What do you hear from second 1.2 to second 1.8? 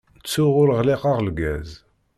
lgaz!